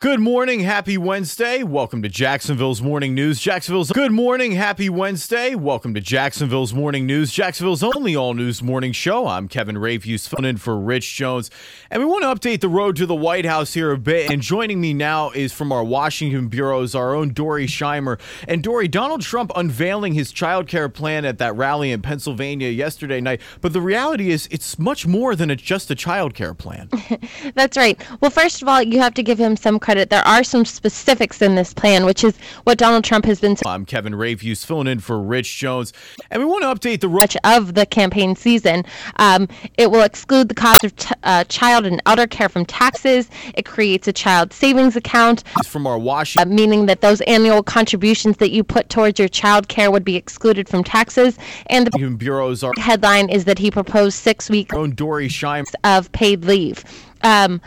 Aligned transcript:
Good 0.00 0.18
morning, 0.18 0.60
happy 0.60 0.96
Wednesday. 0.96 1.62
Welcome 1.62 2.00
to 2.00 2.08
Jacksonville's 2.08 2.80
Morning 2.80 3.14
News. 3.14 3.38
Jacksonville's 3.38 3.92
Good 3.92 4.12
morning, 4.12 4.52
happy 4.52 4.88
Wednesday. 4.88 5.54
Welcome 5.54 5.92
to 5.92 6.00
Jacksonville's 6.00 6.72
Morning 6.72 7.04
News. 7.04 7.30
Jacksonville's 7.30 7.82
only 7.82 8.16
all 8.16 8.32
news 8.32 8.62
morning 8.62 8.92
show. 8.92 9.26
I'm 9.26 9.46
Kevin 9.46 9.76
Rafuse, 9.76 10.26
filling 10.26 10.46
in 10.46 10.56
for 10.56 10.78
Rich 10.78 11.16
Jones. 11.16 11.50
And 11.90 12.02
we 12.02 12.06
want 12.06 12.22
to 12.22 12.28
update 12.28 12.62
the 12.62 12.68
road 12.70 12.96
to 12.96 13.04
the 13.04 13.14
White 13.14 13.44
House 13.44 13.74
here 13.74 13.90
a 13.90 13.98
bit. 13.98 14.30
And 14.30 14.40
joining 14.40 14.80
me 14.80 14.94
now 14.94 15.32
is 15.32 15.52
from 15.52 15.70
our 15.70 15.84
Washington 15.84 16.48
bureaus, 16.48 16.94
our 16.94 17.14
own 17.14 17.34
Dorey 17.34 17.66
Scheimer. 17.66 18.18
And 18.48 18.62
Dorey, 18.62 18.90
Donald 18.90 19.20
Trump 19.20 19.52
unveiling 19.54 20.14
his 20.14 20.32
child 20.32 20.66
care 20.66 20.88
plan 20.88 21.26
at 21.26 21.36
that 21.36 21.54
rally 21.56 21.92
in 21.92 22.00
Pennsylvania 22.00 22.70
yesterday 22.70 23.20
night. 23.20 23.42
But 23.60 23.74
the 23.74 23.82
reality 23.82 24.30
is, 24.30 24.48
it's 24.50 24.78
much 24.78 25.06
more 25.06 25.36
than 25.36 25.50
a, 25.50 25.56
just 25.56 25.90
a 25.90 25.94
child 25.94 26.32
care 26.32 26.54
plan. 26.54 26.88
That's 27.54 27.76
right. 27.76 28.00
Well, 28.22 28.30
first 28.30 28.62
of 28.62 28.68
all, 28.68 28.82
you 28.82 28.98
have 29.00 29.12
to 29.12 29.22
give 29.22 29.36
him 29.36 29.58
some 29.58 29.78
credit. 29.78 29.89
There 29.94 30.26
are 30.26 30.44
some 30.44 30.64
specifics 30.64 31.42
in 31.42 31.54
this 31.54 31.74
plan, 31.74 32.04
which 32.04 32.24
is 32.24 32.36
what 32.64 32.78
Donald 32.78 33.04
Trump 33.04 33.24
has 33.24 33.40
been 33.40 33.56
I'm 33.66 33.84
Kevin 33.84 34.12
Rafuse, 34.12 34.64
filling 34.64 34.86
in 34.86 35.00
for 35.00 35.20
Rich 35.20 35.58
Jones. 35.58 35.92
And 36.30 36.42
we 36.42 36.46
want 36.46 36.62
to 36.62 36.68
update 36.68 37.00
the 37.00 37.08
much 37.08 37.36
of 37.44 37.74
the 37.74 37.86
campaign 37.86 38.36
season. 38.36 38.84
Um, 39.16 39.48
it 39.76 39.90
will 39.90 40.02
exclude 40.02 40.48
the 40.48 40.54
cost 40.54 40.84
of 40.84 40.94
t- 40.96 41.14
uh, 41.24 41.44
child 41.44 41.86
and 41.86 42.00
elder 42.06 42.26
care 42.26 42.48
from 42.48 42.64
taxes. 42.64 43.28
It 43.54 43.64
creates 43.64 44.08
a 44.08 44.12
child 44.12 44.52
savings 44.52 44.96
account, 44.96 45.44
from 45.66 45.86
our 45.86 45.96
uh, 45.96 45.98
Washington. 45.98 46.54
meaning 46.54 46.86
that 46.86 47.00
those 47.00 47.20
annual 47.22 47.62
contributions 47.62 48.36
that 48.38 48.50
you 48.50 48.64
put 48.64 48.88
towards 48.88 49.18
your 49.18 49.28
child 49.28 49.68
care 49.68 49.90
would 49.90 50.04
be 50.04 50.16
excluded 50.16 50.68
from 50.68 50.84
taxes. 50.84 51.38
And 51.66 51.88
the 51.88 52.16
bureaus 52.16 52.62
are 52.62 52.72
headline 52.78 53.28
is 53.28 53.44
that 53.44 53.58
he 53.58 53.70
proposed 53.70 54.16
six 54.16 54.48
weeks 54.48 54.74
own 54.74 54.92
Dorey 54.92 55.28
Scheimer. 55.28 55.72
of 55.84 56.10
paid 56.12 56.44
leave. 56.44 56.84
Um, 57.22 57.60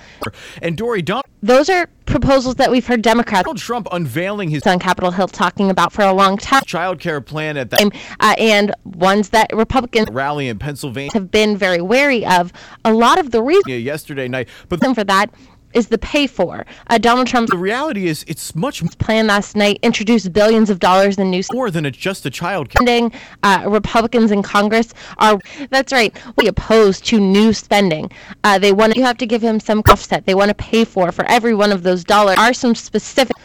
And 0.61 0.77
Dorey, 0.77 1.03
Donald 1.03 1.23
those 1.43 1.69
are 1.69 1.87
proposals 2.05 2.55
that 2.55 2.71
we've 2.71 2.87
heard 2.87 3.01
Democrats 3.01 3.43
Donald 3.43 3.57
Trump 3.57 3.89
unveiling 3.91 4.49
his 4.49 4.65
on 4.65 4.79
Capitol 4.79 5.11
Hill 5.11 5.27
talking 5.27 5.69
about 5.69 5.91
for 5.91 6.01
a 6.01 6.13
long 6.13 6.37
time, 6.37 6.63
child 6.65 7.01
care 7.01 7.19
plan 7.19 7.57
at 7.57 7.69
that 7.69 7.81
uh, 8.21 8.35
and 8.37 8.73
ones 8.85 9.29
that 9.29 9.53
Republicans 9.53 10.07
rally 10.09 10.47
in 10.47 10.57
Pennsylvania 10.57 11.11
have 11.13 11.29
been 11.31 11.57
very 11.57 11.81
wary 11.81 12.25
of. 12.25 12.53
A 12.85 12.93
lot 12.93 13.19
of 13.19 13.31
the 13.31 13.41
reason 13.41 13.69
yesterday 13.69 14.29
night. 14.29 14.47
But 14.69 14.79
for 14.95 15.03
that 15.03 15.31
is 15.73 15.87
the 15.87 15.97
pay 15.97 16.27
for. 16.27 16.65
Uh, 16.87 16.97
Donald 16.97 17.27
Trump's 17.27 17.51
the 17.51 17.57
reality 17.57 18.07
is, 18.07 18.23
it's 18.27 18.55
much 18.55 18.83
plan 18.97 19.27
last 19.27 19.55
night 19.55 19.79
introduced 19.81 20.31
billions 20.33 20.69
of 20.69 20.79
dollars 20.79 21.17
in 21.17 21.29
new 21.29 21.43
spending. 21.43 21.57
more 21.57 21.71
than 21.71 21.85
it's 21.85 21.97
just 21.97 22.25
a 22.25 22.29
child 22.29 22.71
spending. 22.71 23.11
Uh, 23.43 23.63
Republicans 23.67 24.31
in 24.31 24.43
Congress 24.43 24.93
are 25.17 25.39
that's 25.69 25.91
right. 25.91 26.15
We 26.37 26.47
opposed 26.47 27.05
to 27.05 27.19
new 27.19 27.53
spending. 27.53 28.11
Uh, 28.43 28.59
they 28.59 28.71
want 28.71 28.95
you 28.95 29.03
have 29.03 29.17
to 29.17 29.25
give 29.25 29.41
him 29.41 29.59
some 29.59 29.81
offset. 29.89 30.25
They 30.25 30.35
want 30.35 30.49
to 30.49 30.55
pay 30.55 30.85
for 30.85 31.11
for 31.11 31.25
every 31.25 31.53
one 31.53 31.71
of 31.71 31.83
those 31.83 32.03
dollars. 32.03 32.37
Are 32.37 32.53
some 32.53 32.75
specific. 32.75 33.35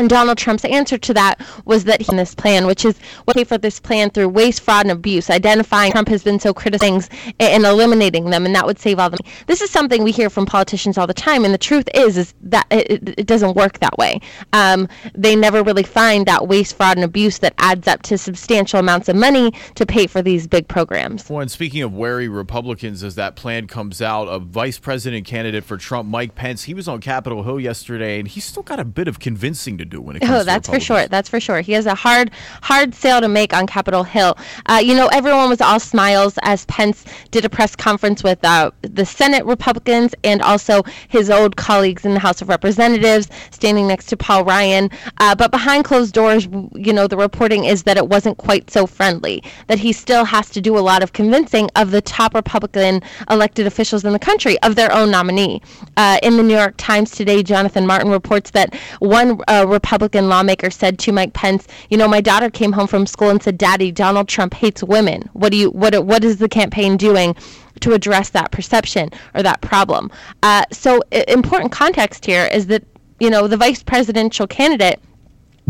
And 0.00 0.08
Donald 0.08 0.38
Trump's 0.38 0.64
answer 0.64 0.96
to 0.96 1.12
that 1.12 1.38
was 1.66 1.84
that 1.84 2.00
he 2.00 2.16
this 2.16 2.34
plan, 2.34 2.66
which 2.66 2.86
is 2.86 2.98
what 3.26 3.36
pay 3.36 3.44
for 3.44 3.58
this 3.58 3.78
plan 3.78 4.08
through 4.08 4.30
waste, 4.30 4.62
fraud, 4.62 4.86
and 4.86 4.90
abuse, 4.92 5.28
identifying 5.28 5.92
Trump 5.92 6.08
has 6.08 6.24
been 6.24 6.40
so 6.40 6.54
criticizing 6.54 7.02
and 7.38 7.64
eliminating 7.66 8.30
them, 8.30 8.46
and 8.46 8.54
that 8.54 8.64
would 8.64 8.78
save 8.78 8.98
all 8.98 9.10
the 9.10 9.18
money. 9.22 9.30
This 9.46 9.60
is 9.60 9.70
something 9.70 10.02
we 10.02 10.10
hear 10.10 10.30
from 10.30 10.46
politicians 10.46 10.96
all 10.96 11.06
the 11.06 11.12
time, 11.12 11.44
and 11.44 11.52
the 11.52 11.58
truth 11.58 11.86
is, 11.94 12.16
is 12.16 12.32
that 12.40 12.66
it, 12.70 12.90
it- 12.90 13.14
it 13.18 13.26
doesn't 13.26 13.54
work 13.56 13.78
that 13.80 13.96
way. 13.98 14.20
Um, 14.54 14.88
they 15.14 15.36
never 15.36 15.62
really 15.62 15.82
find 15.82 16.24
that 16.26 16.48
waste, 16.48 16.76
fraud, 16.76 16.96
and 16.96 17.04
abuse 17.04 17.38
that 17.40 17.52
adds 17.58 17.86
up 17.86 18.00
to 18.04 18.16
substantial 18.16 18.80
amounts 18.80 19.08
of 19.10 19.16
money 19.16 19.52
to 19.74 19.84
pay 19.84 20.06
for 20.06 20.22
these 20.22 20.46
big 20.46 20.66
programs. 20.66 21.28
Well, 21.28 21.40
and 21.40 21.50
speaking 21.50 21.82
of 21.82 21.92
wary 21.92 22.26
Republicans, 22.28 23.02
as 23.04 23.16
that 23.16 23.36
plan 23.36 23.66
comes 23.66 24.00
out, 24.00 24.24
a 24.28 24.38
vice 24.38 24.78
president 24.78 25.26
candidate 25.26 25.64
for 25.64 25.76
Trump, 25.76 26.08
Mike 26.08 26.34
Pence, 26.34 26.64
he 26.64 26.72
was 26.72 26.88
on 26.88 27.00
Capitol 27.02 27.42
Hill 27.42 27.60
yesterday, 27.60 28.18
and 28.18 28.26
he's 28.28 28.44
still 28.46 28.62
got 28.62 28.80
a 28.80 28.84
bit 28.84 29.06
of 29.06 29.18
convincing 29.20 29.76
to 29.78 29.84
do 29.90 30.00
when 30.00 30.16
it 30.16 30.20
comes 30.20 30.42
Oh, 30.42 30.44
that's 30.44 30.68
for 30.68 30.80
sure. 30.80 31.06
That's 31.06 31.28
for 31.28 31.40
sure. 31.40 31.60
He 31.60 31.72
has 31.72 31.86
a 31.86 31.94
hard, 31.94 32.30
hard 32.62 32.94
sale 32.94 33.20
to 33.20 33.28
make 33.28 33.52
on 33.52 33.66
Capitol 33.66 34.04
Hill. 34.04 34.38
Uh, 34.66 34.80
you 34.82 34.94
know, 34.94 35.08
everyone 35.08 35.48
was 35.50 35.60
all 35.60 35.80
smiles 35.80 36.38
as 36.42 36.64
Pence 36.66 37.04
did 37.30 37.44
a 37.44 37.48
press 37.48 37.76
conference 37.76 38.22
with 38.22 38.42
uh, 38.44 38.70
the 38.82 39.04
Senate 39.04 39.44
Republicans 39.44 40.14
and 40.24 40.40
also 40.42 40.82
his 41.08 41.28
old 41.30 41.56
colleagues 41.56 42.04
in 42.04 42.14
the 42.14 42.20
House 42.20 42.40
of 42.40 42.48
Representatives, 42.48 43.28
standing 43.50 43.86
next 43.86 44.06
to 44.06 44.16
Paul 44.16 44.44
Ryan. 44.44 44.90
Uh, 45.18 45.34
but 45.34 45.50
behind 45.50 45.84
closed 45.84 46.14
doors, 46.14 46.46
you 46.74 46.92
know, 46.92 47.06
the 47.06 47.16
reporting 47.16 47.64
is 47.64 47.82
that 47.82 47.96
it 47.96 48.08
wasn't 48.08 48.38
quite 48.38 48.70
so 48.70 48.86
friendly. 48.86 49.42
That 49.66 49.78
he 49.78 49.92
still 49.92 50.24
has 50.24 50.48
to 50.50 50.60
do 50.60 50.78
a 50.78 50.80
lot 50.80 51.02
of 51.02 51.12
convincing 51.12 51.68
of 51.76 51.90
the 51.90 52.00
top 52.00 52.34
Republican 52.34 53.02
elected 53.28 53.66
officials 53.66 54.04
in 54.04 54.12
the 54.12 54.18
country 54.18 54.60
of 54.62 54.76
their 54.76 54.92
own 54.92 55.10
nominee. 55.10 55.60
Uh, 56.00 56.16
in 56.22 56.38
the 56.38 56.42
New 56.42 56.56
York 56.56 56.72
Times 56.78 57.10
today, 57.10 57.42
Jonathan 57.42 57.86
Martin 57.86 58.10
reports 58.10 58.52
that 58.52 58.74
one 59.00 59.38
uh, 59.48 59.66
Republican 59.68 60.30
lawmaker 60.30 60.70
said 60.70 60.98
to 61.00 61.12
Mike 61.12 61.34
Pence, 61.34 61.68
"You 61.90 61.98
know, 61.98 62.08
my 62.08 62.22
daughter 62.22 62.48
came 62.48 62.72
home 62.72 62.86
from 62.86 63.04
school 63.04 63.28
and 63.28 63.42
said, 63.42 63.58
"Daddy, 63.58 63.92
Donald 63.92 64.26
Trump 64.26 64.54
hates 64.54 64.82
women. 64.82 65.28
What 65.34 65.52
do 65.52 65.58
you 65.58 65.68
what 65.72 66.06
what 66.06 66.24
is 66.24 66.38
the 66.38 66.48
campaign 66.48 66.96
doing?" 66.96 67.36
To 67.80 67.92
address 67.92 68.30
that 68.30 68.50
perception 68.50 69.10
or 69.34 69.42
that 69.42 69.60
problem. 69.60 70.10
Uh, 70.42 70.64
so, 70.72 71.02
i- 71.12 71.24
important 71.28 71.70
context 71.70 72.24
here 72.24 72.46
is 72.46 72.66
that, 72.68 72.82
you 73.18 73.28
know, 73.28 73.46
the 73.46 73.58
vice 73.58 73.82
presidential 73.82 74.46
candidate 74.46 75.00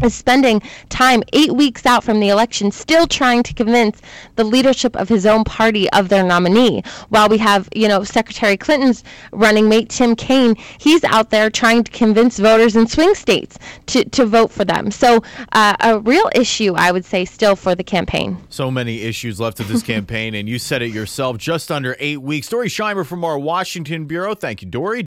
is 0.03 0.15
spending 0.15 0.61
time 0.89 1.23
eight 1.33 1.53
weeks 1.53 1.87
out 1.87 2.03
from 2.05 2.21
the 2.21 2.29
election 2.29 2.71
still 2.71 3.07
trying 3.07 3.43
to 3.43 3.55
convince 3.55 4.01
the 4.37 4.45
leadership 4.45 4.97
of 4.97 5.09
his 5.09 5.27
own 5.27 5.45
party 5.45 5.91
of 5.91 6.09
their 6.09 6.23
nominee 6.25 6.83
while 7.09 7.29
we 7.29 7.39
have 7.39 7.69
you 7.75 7.89
know 7.89 8.03
secretary 8.05 8.57
clinton's 8.57 9.05
running 9.33 9.69
mate 9.69 9.89
tim 9.89 10.15
kaine 10.17 10.55
he's 10.79 11.05
out 11.05 11.31
there 11.31 11.51
trying 11.51 11.85
to 11.85 11.91
convince 11.93 12.39
voters 12.39 12.77
in 12.77 12.87
swing 12.87 13.15
states 13.15 13.59
to, 13.87 14.05
to 14.11 14.27
vote 14.27 14.51
for 14.51 14.65
them 14.65 14.91
so 14.91 15.23
uh, 15.53 15.77
a 15.81 16.01
real 16.01 16.29
issue 16.35 16.75
i 16.77 16.91
would 16.91 17.05
say 17.05 17.25
still 17.25 17.57
for 17.57 17.75
the 17.75 17.85
campaign 17.85 18.37
So 18.49 18.71
many 18.71 19.01
issues 19.03 19.39
left 19.41 19.61
of 19.61 19.69
this 19.69 19.83
campaign, 19.95 20.35
and 20.35 20.49
you 20.49 20.59
said 20.59 20.83
it 20.83 20.91
yourself, 20.91 21.39
just 21.39 21.71
under 21.71 21.97
eight 21.99 22.21
weeks. 22.21 22.49
Dorey 22.49 22.67
Scheimer 22.69 23.07
from 23.07 23.25
our 23.25 23.39
Washington 23.39 24.07
Bureau. 24.07 24.35
Thank 24.35 24.63
you, 24.63 24.69
Dorey. 24.69 24.99